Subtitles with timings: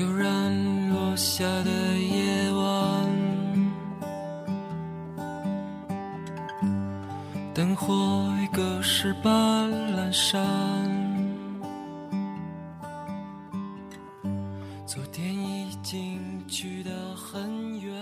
[0.00, 3.06] 突然落下的夜晚，
[7.52, 10.40] 灯火已隔世般阑珊。
[14.86, 17.92] 昨天已经去得很远。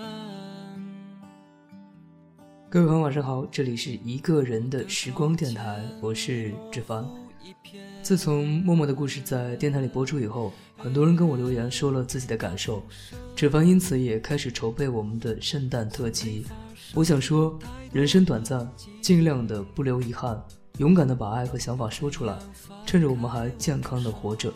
[2.70, 7.04] 各位朋友，晚上好，这里是一个人的时光电台，我是志凡。
[8.08, 12.82] 自从默默的故事在电台里播出以后，很多人跟我留言说了自己的感受，
[13.36, 16.46] 志凡因此也开始筹备我们的圣诞特辑。
[16.94, 17.58] 我想说，
[17.92, 18.66] 人生短暂，
[19.02, 20.42] 尽量的不留遗憾，
[20.78, 22.34] 勇敢的把爱和想法说出来，
[22.86, 24.50] 趁着我们还健康的活着，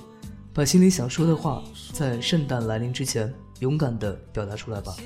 [0.55, 3.31] 把心里想说的话，在圣诞来临之前，
[3.61, 4.97] 勇敢的表达出来吧。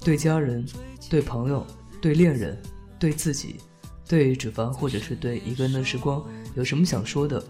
[0.00, 0.64] 对家人，
[1.10, 1.66] 对朋友，
[2.00, 2.58] 对恋人，
[2.98, 3.56] 对自己。
[4.06, 6.22] 对脂肪，或者是对一个人的时光，
[6.54, 7.42] 有什么想说的，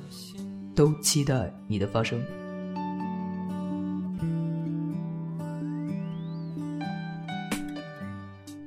[0.75, 2.23] 都期待你的发声。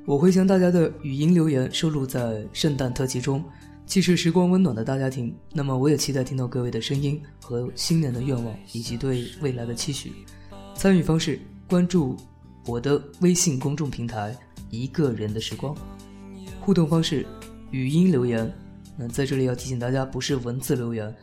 [0.05, 3.43] 我会将大家的语音留言收录在圣诞特辑中，
[3.85, 10.13] 既是时光温暖的大家庭，那么我也期待听到各位的声音和新年的愿望以及对未来的期许。
[10.75, 12.15] 参与方式：关注
[12.65, 14.33] 我的微信公众平台
[14.71, 15.75] “一个人的时光”，
[16.61, 17.25] 互动方式。
[17.71, 18.49] 语音留言，
[18.97, 21.13] 那在这里要提醒大家，不是文字留言，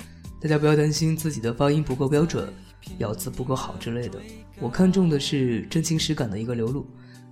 [0.44, 2.52] 大家不要担心自己的发音不够标准，
[2.98, 4.20] 咬字不够好之类的。
[4.60, 6.86] 我看重的是真情实感的一个流露。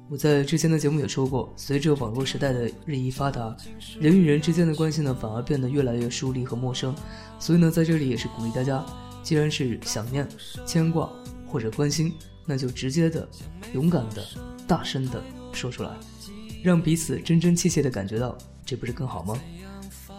[0.08, 3.54] 我在之前的节目也说过，随着网络时代的日益发达，
[4.00, 6.94] 人与人之间的关系呢，反而变得越来越疏离和陌生。
[7.38, 8.82] 所以呢，在这里也是鼓励大家，
[9.22, 10.26] 既然是想念、
[10.64, 11.12] 牵挂
[11.46, 12.14] 或者关心，
[12.46, 13.28] 那就直接的、
[13.74, 14.24] 勇敢的、
[14.66, 15.22] 大声的
[15.52, 15.90] 说出来，
[16.62, 18.38] 让彼此真真切切的感觉到。
[18.64, 19.38] 这不是更好吗？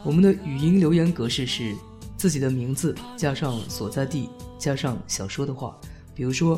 [0.03, 1.73] 我们的语音留言格式是
[2.23, 5.77] 自己的名字加上所在地加上想说的话，
[6.15, 6.57] 比如说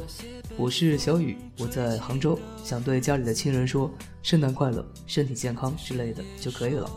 [0.57, 6.87] 我是小雨，我在杭州，想对家里的亲人说圣诞快乐，身体健康之类的就可以了。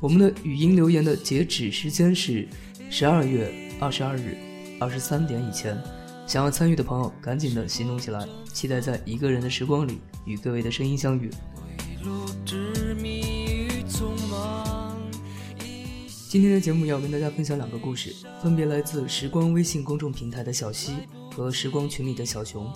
[0.00, 2.46] 我们的语音留言的截止时间是
[2.90, 4.36] 十二月二十二日
[4.78, 5.74] 二十三点以前，
[6.26, 11.30] 想要参与的朋友赶紧的行动起来，期待在一个人的时光里与各位的声音相遇。
[16.30, 20.94] 今天的节目要跟大家分享两个故事，分别来自时光微信公众平台的小溪
[21.34, 22.72] 和时光群里的小熊。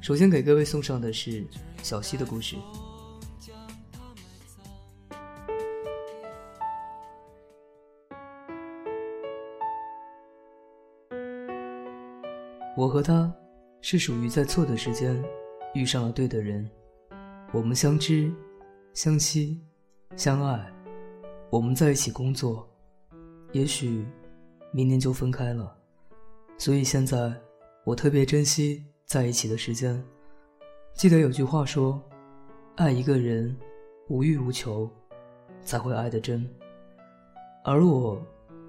[0.00, 1.44] 首先给各位送上的是
[1.82, 2.56] 小溪的故事。
[12.78, 13.30] 我和他
[13.82, 15.22] 是属于在错的时间
[15.74, 16.66] 遇上了对的人，
[17.52, 18.32] 我们相知、
[18.94, 19.60] 相惜、
[20.16, 20.72] 相爱，
[21.50, 22.66] 我们在一起工作。
[23.52, 24.04] 也许，
[24.72, 25.74] 明年就分开了，
[26.58, 27.32] 所以现在
[27.84, 30.02] 我特别珍惜在一起的时间。
[30.94, 32.02] 记得有句话说
[32.76, 33.56] ：“爱一个人，
[34.08, 34.90] 无欲无求，
[35.62, 36.46] 才会爱得真。”
[37.64, 38.20] 而我，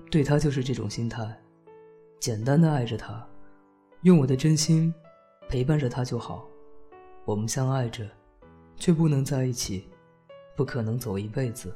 [0.10, 1.38] 对他就是这种心态，
[2.20, 3.28] 简单的爱着他，
[4.04, 4.94] 用我的真心
[5.50, 6.48] 陪伴着他就好。
[7.26, 8.10] 我们相爱着，
[8.78, 9.88] 却不能在一起，
[10.56, 11.76] 不可能走一辈子。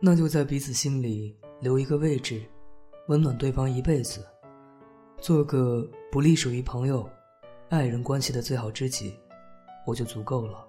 [0.00, 1.34] 那就在彼此心里。
[1.60, 2.42] 留一个位置，
[3.08, 4.24] 温暖对方一辈子，
[5.20, 7.08] 做个不隶属于朋友、
[7.68, 9.18] 爱人关系的最好知己，
[9.84, 10.64] 我就足够了。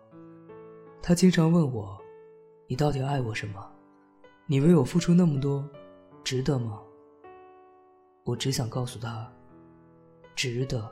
[1.02, 1.96] 他经常问我
[2.68, 3.72] ：“你到底爱我什么？
[4.48, 5.64] 你为我付出那么多，
[6.24, 6.82] 值得吗？”
[8.26, 9.32] 我只想告诉他
[10.36, 10.92] ：“值得。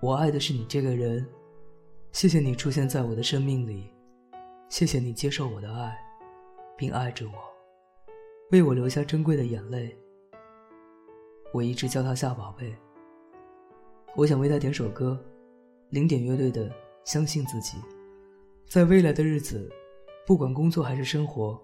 [0.00, 1.26] 我爱的是你这个人。
[2.10, 3.92] 谢谢你出现在我的生命里，
[4.68, 5.96] 谢谢你接受我的爱，
[6.76, 7.32] 并爱着我。”
[8.50, 9.94] 为我留下珍贵的眼泪，
[11.52, 12.74] 我一直叫他夏宝贝。
[14.16, 15.22] 我想为他点首歌，
[15.90, 16.66] 零点乐队的
[17.04, 17.76] 《相信自己》。
[18.66, 19.70] 在未来的日子，
[20.26, 21.60] 不管工作还是生活，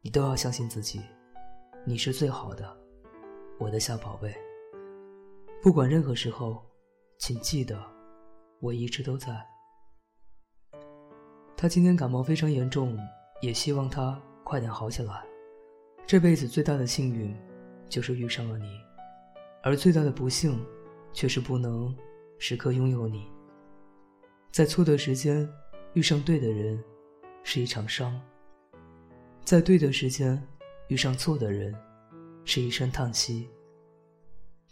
[0.00, 1.00] 你都要相信自己，
[1.84, 2.76] 你是最好的，
[3.58, 4.32] 我的夏宝贝。
[5.60, 6.64] 不管任何时候，
[7.18, 7.84] 请记得，
[8.60, 9.44] 我一直都在。
[11.56, 12.96] 他今天感冒非常严重，
[13.42, 15.27] 也希望他快点好起来。
[16.08, 17.36] 这辈子最大的幸运，
[17.86, 18.80] 就是遇上了你，
[19.62, 20.58] 而最大的不幸，
[21.12, 21.94] 却是不能
[22.38, 23.28] 时刻拥有你。
[24.50, 25.46] 在错的时间
[25.92, 26.82] 遇上对的人，
[27.42, 28.18] 是一场伤；
[29.44, 30.42] 在对的时间
[30.88, 31.74] 遇上错的人，
[32.42, 33.46] 是一声叹息；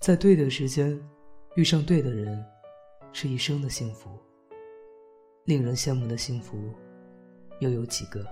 [0.00, 0.99] 在对的时间
[1.55, 2.43] 遇上对的人，
[3.12, 4.09] 是一生的幸福。
[5.44, 6.73] 令人羡慕的幸福，
[7.61, 8.27] 又有几个？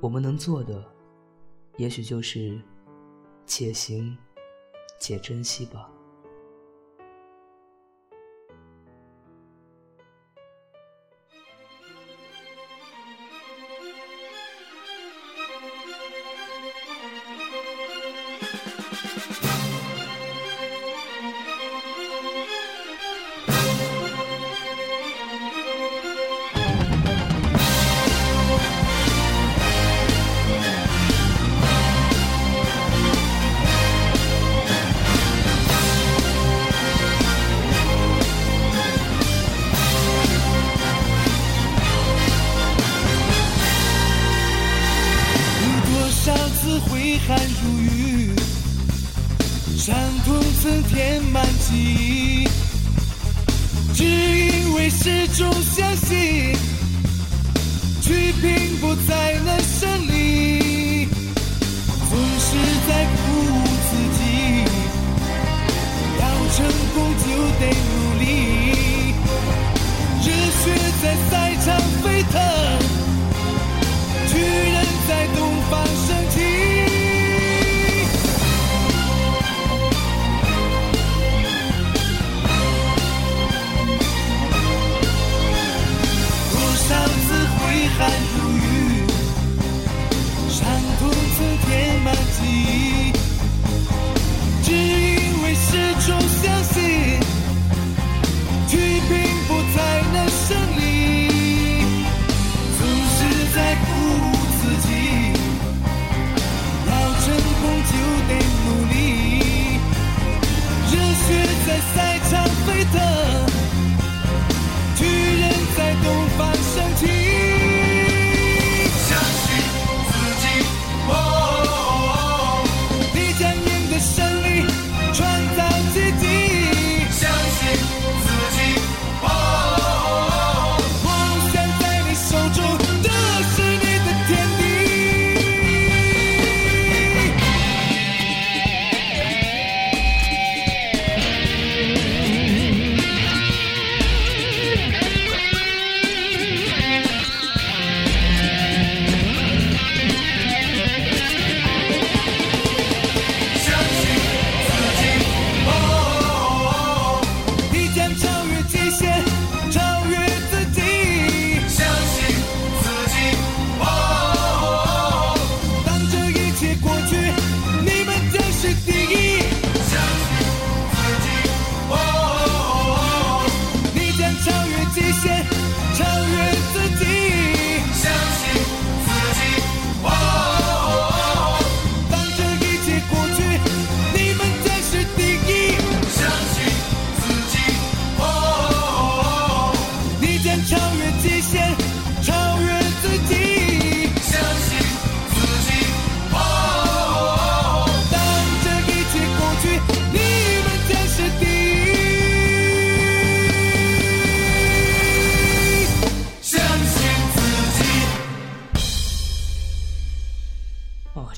[0.00, 0.82] 我们能做的，
[1.76, 2.60] 也许就是
[3.46, 4.16] 且行
[4.98, 5.93] 且珍惜吧。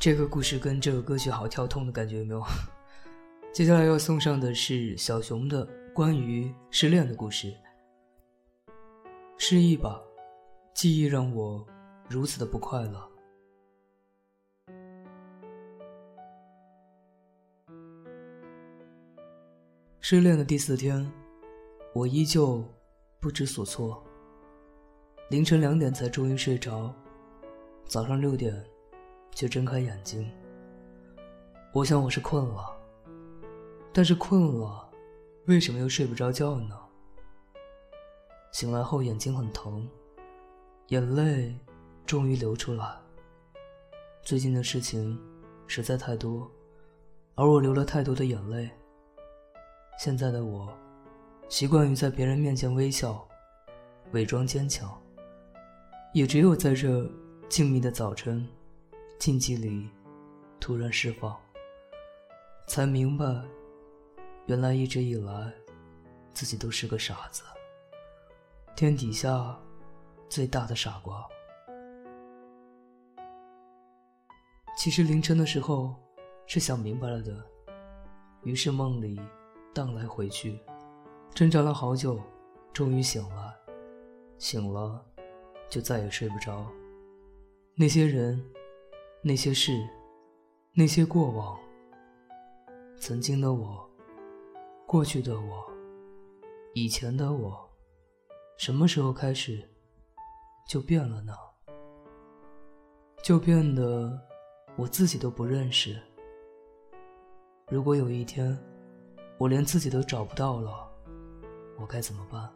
[0.07, 2.41] 这个故事跟这个歌曲好跳通的感觉有没有？
[3.53, 7.53] 接下来要送上的是小熊的关于失恋的故事。
[9.37, 10.01] 失忆吧，
[10.73, 11.67] 记忆让我
[12.09, 13.11] 如此的不快乐。
[19.99, 21.05] 失恋的第四天，
[21.93, 22.65] 我依旧
[23.19, 24.01] 不知所措。
[25.31, 26.95] 凌晨两点才终于睡着，
[27.87, 28.65] 早上六点
[29.37, 30.27] 却睁开眼睛。
[31.75, 32.75] 我想我是困了，
[33.93, 34.91] 但是困了，
[35.45, 36.75] 为什么又睡不着觉呢？
[38.51, 39.87] 醒来后眼睛很疼，
[40.87, 41.55] 眼泪
[42.07, 42.97] 终于流出来。
[44.23, 45.21] 最近的事情
[45.67, 46.51] 实在太多，
[47.35, 48.71] 而我流了太多的眼泪。
[49.99, 50.73] 现在的我，
[51.51, 53.29] 习惯于在别人面前微笑，
[54.13, 54.91] 伪装坚强。
[56.15, 57.07] 也只有在这
[57.51, 58.49] 静谧的早晨，
[59.19, 59.89] 静寂里，
[60.61, 61.37] 突然释放，
[62.67, 63.25] 才明白，
[64.47, 65.53] 原来一直以来，
[66.33, 67.43] 自己都是个傻子，
[68.77, 69.59] 天底下
[70.29, 71.27] 最大的傻瓜。
[74.77, 75.95] 其实凌晨的时候，
[76.47, 77.45] 是想明白了的，
[78.43, 79.19] 于是梦里
[79.75, 80.61] 荡来回去，
[81.35, 82.21] 挣扎了好久，
[82.73, 83.55] 终于醒了。
[84.39, 85.03] 醒了，
[85.71, 86.71] 就再也睡不着。
[87.75, 88.39] 那些人，
[89.29, 89.85] 那些事，
[90.73, 91.59] 那些过往，
[92.97, 93.91] 曾经的我，
[94.87, 95.69] 过去的我，
[96.75, 97.69] 以前的我，
[98.57, 99.69] 什么时候开始
[100.69, 101.33] 就变了呢？
[103.21, 104.17] 就变得
[104.77, 106.01] 我自己都不认识。
[107.69, 108.57] 如果有一天
[109.39, 110.89] 我连自己都找不到了，
[111.81, 112.49] 我该怎么办？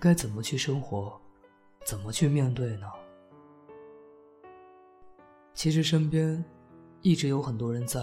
[0.00, 1.20] 该怎么去生活？
[1.84, 2.90] 怎么去面对呢？
[5.54, 6.44] 其实身边
[7.02, 8.00] 一直有很多人在，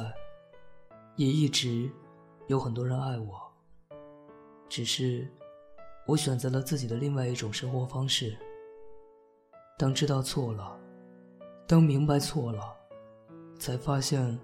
[1.16, 1.90] 也一直
[2.48, 3.42] 有很多人爱我。
[4.70, 5.28] 只是
[6.06, 8.38] 我选择了自己的另外一种生活方式。
[9.78, 10.80] 当知道错了，
[11.66, 12.76] 当明白错了，
[13.58, 14.38] 才发现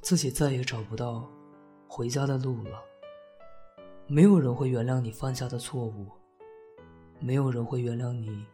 [0.00, 1.28] 自己再也找不到
[1.88, 2.82] 回家的路了。
[4.06, 6.08] 没有人会原谅你犯下的错误。
[7.18, 8.44] 没有人会原谅你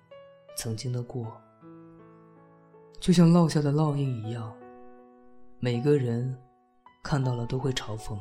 [0.55, 1.27] 曾经的过，
[3.03, 4.57] 就像烙下的烙印一样。
[5.59, 6.41] 每个人
[7.03, 8.17] 看到了都会嘲讽，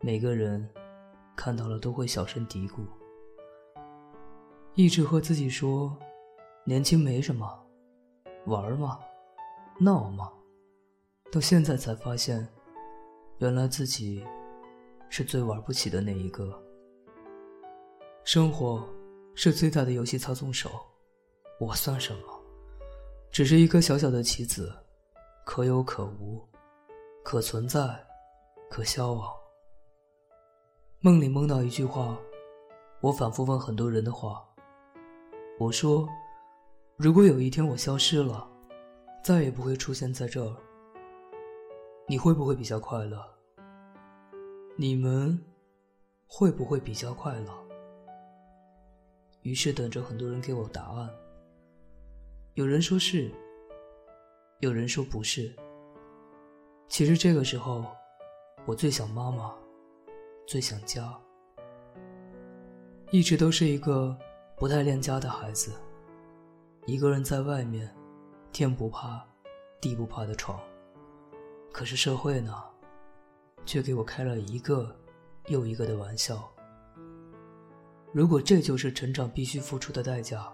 [0.00, 0.68] 每个人
[1.36, 2.84] 看到了都会小声嘀咕，
[4.74, 5.96] 一直和自己说
[6.66, 7.48] ：“年轻没什么，
[8.46, 8.98] 玩嘛，
[9.78, 10.32] 闹嘛。”
[11.30, 12.44] 到现在才发现，
[13.38, 14.26] 原来自己
[15.08, 16.60] 是最玩不起的那一个。
[18.24, 18.84] 生活。
[19.36, 20.70] 是最大的游戏操纵手，
[21.58, 22.33] 我算什么？
[23.34, 24.72] 只是一颗小小的棋子，
[25.44, 26.40] 可有可无，
[27.24, 27.82] 可存在，
[28.70, 29.28] 可消亡。
[31.00, 32.16] 梦里梦到一句话，
[33.00, 34.46] 我反复问很多人的话。
[35.58, 36.08] 我说：
[36.96, 38.48] 如果有一天我消失了，
[39.24, 40.56] 再也不会出现在这儿，
[42.06, 43.20] 你会不会比较快乐？
[44.76, 45.36] 你们
[46.28, 47.52] 会不会比较快乐？
[49.42, 51.10] 于是等着很多人给我答案。
[52.54, 53.28] 有人说是，
[54.60, 55.52] 有人说不是。
[56.86, 57.84] 其实这个时候，
[58.64, 59.52] 我最想妈妈，
[60.46, 61.12] 最想家。
[63.10, 64.16] 一直都是一个
[64.56, 65.72] 不太恋家的孩子，
[66.86, 67.92] 一个人在外面，
[68.52, 69.26] 天不怕
[69.80, 70.60] 地不怕的闯。
[71.72, 72.62] 可是社会呢，
[73.66, 74.96] 却给我开了一个
[75.48, 76.48] 又一个的玩笑。
[78.12, 80.52] 如果这就是成长必须付出的代价，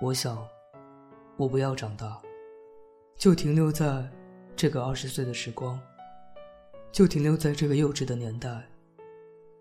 [0.00, 0.46] 我想，
[1.40, 2.20] 我不要长大，
[3.16, 4.06] 就停留在
[4.54, 5.80] 这个二十岁的时光，
[6.92, 8.62] 就停留在这个幼稚的年代，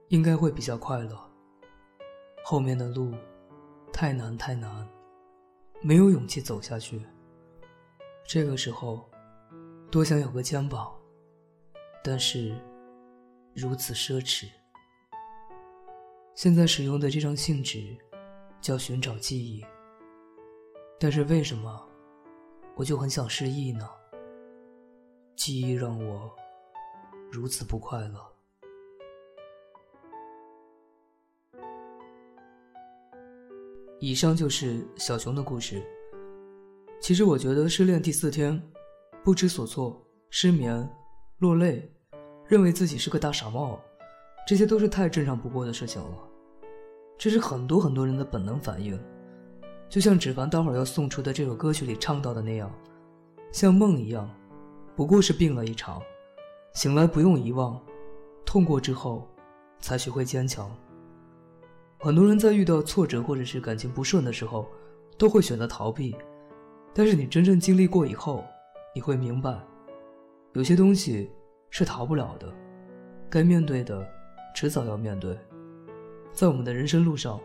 [0.09, 1.17] 应该会比较快乐。
[2.43, 3.13] 后面的路
[3.93, 4.85] 太难太难，
[5.81, 7.01] 没有勇气走下去。
[8.27, 9.09] 这个时候，
[9.89, 10.91] 多想有个肩膀，
[12.03, 12.53] 但是
[13.55, 14.49] 如此奢侈。
[16.35, 17.95] 现在使用的这张信纸，
[18.59, 19.65] 叫寻找记忆。
[20.99, 21.81] 但是为什么，
[22.75, 23.89] 我就很想失忆呢？
[25.37, 26.29] 记忆让我
[27.31, 28.19] 如此不快乐。
[34.01, 35.81] 以上就是小熊的故事。
[36.99, 38.61] 其实我觉得失恋第四天，
[39.23, 40.87] 不知所措、失眠、
[41.37, 41.89] 落泪，
[42.45, 43.79] 认为自己是个大傻帽，
[44.45, 46.29] 这些都是太正常不过的事情了。
[47.17, 49.01] 这是很多很多人的本能反应，
[49.89, 52.71] 就像芷凡待会儿要送出的这首歌曲里唱到的那样，
[53.51, 54.29] 像梦一样，
[54.95, 55.99] 不过是病了一场，
[56.73, 57.81] 醒来不用遗忘，
[58.45, 59.27] 痛过之后，
[59.79, 60.69] 才学会坚强。
[61.97, 64.69] 很多人在遇到挫折或者是感情不顺的时候，
[65.17, 66.15] 都会选择逃避，
[66.93, 68.45] 但是你真正经历过以后，
[68.93, 69.57] 你会明白，
[70.53, 71.31] 有些东西
[71.71, 72.53] 是逃不了的，
[73.27, 74.07] 该面对的，
[74.55, 75.35] 迟早要面对。
[76.31, 77.39] 在我们的人生路上，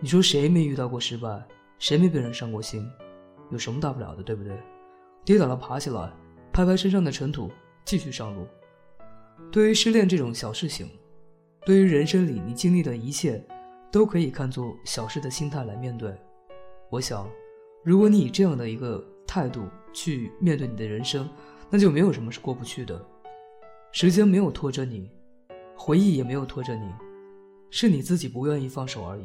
[0.00, 1.46] 你说谁没遇到过失败，
[1.78, 2.90] 谁没被人伤过心？
[3.50, 4.58] 有什么大不了的，对不对？
[5.24, 6.12] 跌倒了爬起来，
[6.52, 7.50] 拍拍身上的尘土，
[7.84, 8.46] 继续上路。
[9.52, 10.88] 对于失恋这种小事情，
[11.64, 13.44] 对于人生里你经历的一切，
[13.92, 16.16] 都可以看作小事的心态来面对。
[16.90, 17.28] 我想，
[17.84, 21.28] 如果你以这样的一个态度去面对你的人生，
[21.68, 23.04] 那就没有什么是过不去的。
[23.92, 25.10] 时间没有拖着你，
[25.76, 26.90] 回忆也没有拖着你。
[27.70, 29.24] 是你自己不愿意放手而已。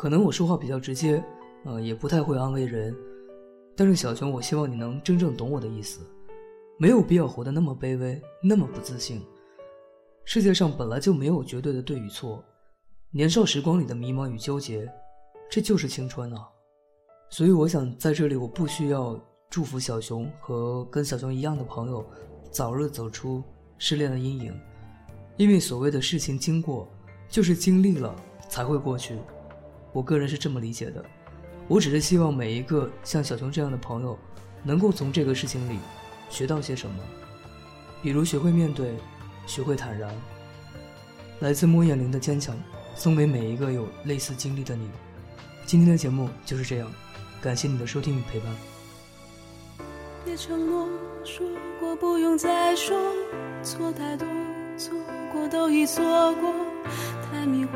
[0.00, 1.22] 可能我说话比较直接，
[1.66, 2.96] 呃，也不太会安慰人，
[3.76, 6.00] 但是小熊，我希望你能真正懂我的意思，
[6.78, 9.20] 没有必要活得那么卑微，那么不自信。
[10.24, 12.42] 世界上本来就没有绝对的对与错，
[13.10, 14.90] 年少时光里的迷茫与纠结，
[15.50, 16.48] 这就是青春啊。
[17.28, 22.02] 所以我想在这里，我不需要祝福小熊和跟小熊一样的朋友
[22.50, 23.44] 早日走出
[23.76, 24.58] 失恋的阴影，
[25.36, 26.88] 因为所谓的事情经过，
[27.28, 28.16] 就是经历了
[28.48, 29.18] 才会过去。
[29.92, 31.04] 我个人是这么理解的。
[31.68, 34.18] 我只是希望每一个像小熊这样的朋友，
[34.62, 35.78] 能够从这个事情里
[36.28, 36.96] 学到些什么，
[38.02, 38.94] 比如学会面对，
[39.46, 40.12] 学会坦然。
[41.40, 42.56] 来自莫艳玲的坚强，
[42.94, 44.90] 送给每一个有类似经历的你。
[45.64, 46.90] 今天的节目就是这样。
[47.40, 48.54] 感谢你的收听与陪伴。
[50.24, 50.86] 别承诺，
[51.24, 51.46] 说
[51.78, 53.00] 过不用再说，
[53.62, 54.28] 错太多，
[54.76, 54.92] 错
[55.32, 56.52] 过都已错过，
[57.30, 57.68] 太迷惑，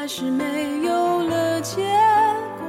[0.00, 1.82] 还是没有了结
[2.56, 2.66] 果。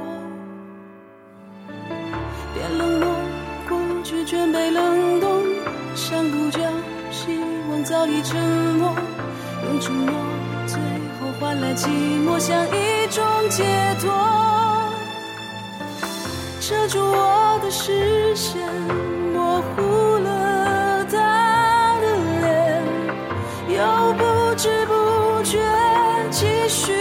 [2.52, 3.08] 别冷落，
[3.66, 5.42] 过去全被冷冻，
[5.94, 6.60] 想不着，
[7.10, 8.38] 希望早已沉
[8.76, 8.94] 默，
[9.64, 10.12] 用沉默，
[10.66, 13.64] 最后换来寂寞，像一种解
[13.98, 14.12] 脱。
[16.60, 18.60] 遮住我的视线，
[19.32, 19.82] 模糊
[20.18, 22.06] 了他的
[22.42, 25.58] 脸，又不知不觉
[26.30, 26.92] 继续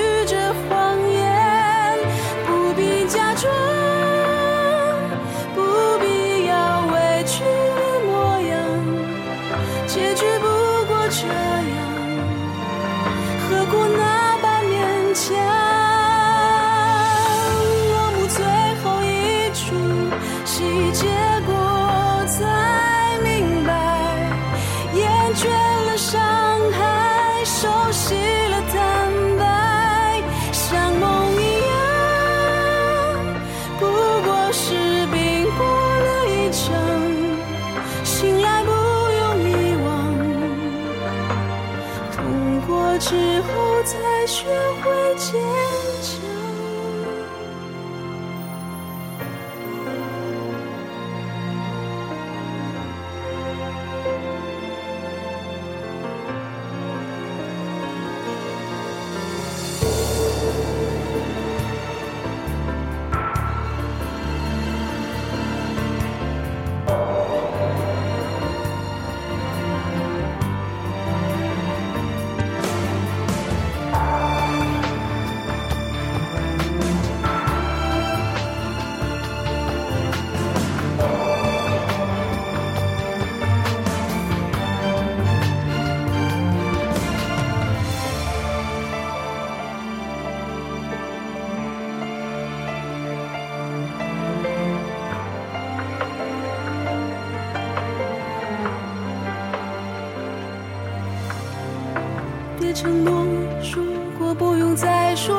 [102.82, 103.14] 承诺，
[103.62, 103.84] 说
[104.18, 105.36] 过不用再说，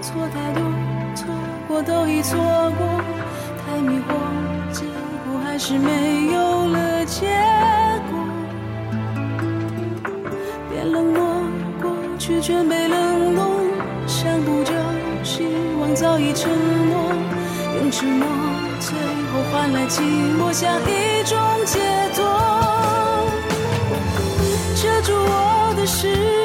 [0.00, 0.62] 错太多，
[1.12, 1.26] 错
[1.66, 2.38] 过都已错
[2.78, 2.86] 过，
[3.66, 4.14] 太迷惑，
[4.72, 4.84] 结
[5.26, 7.26] 果还是没有了结
[8.08, 8.20] 果。
[10.70, 11.42] 别冷漠，
[11.82, 13.42] 过去全被冷冻，
[14.06, 14.72] 想不着，
[15.24, 15.48] 希
[15.80, 17.10] 望早已沉默，
[17.80, 18.28] 用沉默，
[18.78, 18.96] 最
[19.32, 20.00] 后换来寂
[20.38, 21.36] 寞，像一种
[21.66, 21.80] 解
[22.14, 22.22] 脱，
[24.76, 26.37] 遮住我的视。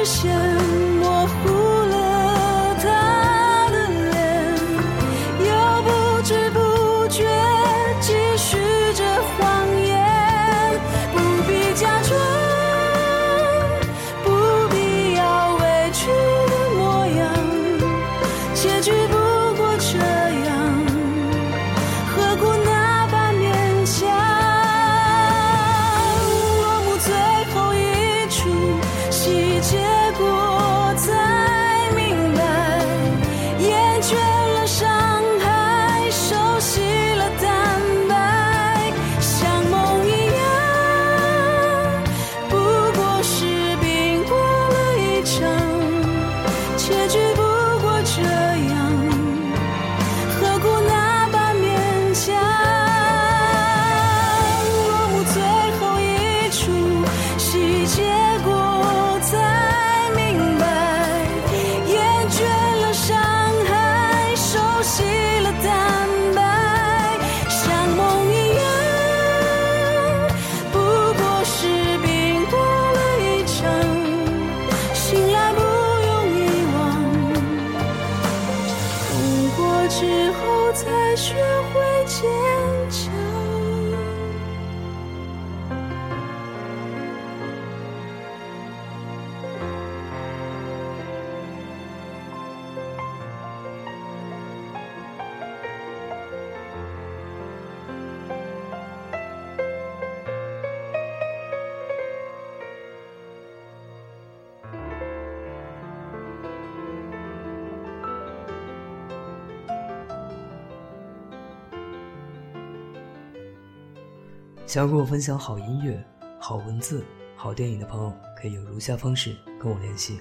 [114.74, 116.04] 想要跟我分享好音乐、
[116.36, 117.04] 好文字、
[117.36, 120.18] 好电影的朋友，可以有如下方式跟我联系：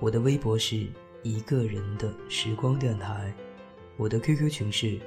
[0.00, 0.86] 我的微博是
[1.22, 3.32] 一个人的时光电台，
[3.96, 5.00] 我的 QQ 群是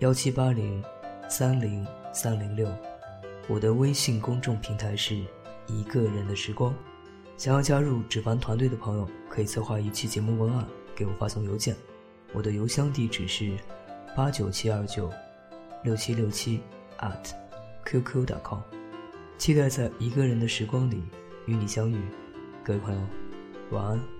[0.00, 0.84] 幺七八零
[1.30, 2.70] 三零三零六，
[3.48, 5.16] 我的微信公众平台是
[5.66, 6.74] 一个人的时光。
[7.38, 11.74] 想要加入纸凡团队的朋友，可以策划一期节目文案给我发送邮件，
[12.34, 13.56] 我的邮箱地址是
[14.14, 15.10] 八九七二九
[15.82, 16.60] 六七六七
[16.98, 17.39] at。
[17.84, 18.60] qq.com，
[19.38, 21.02] 期待在一个人的时光里
[21.46, 22.00] 与你相遇，
[22.64, 23.00] 各位朋友，
[23.70, 24.19] 晚安。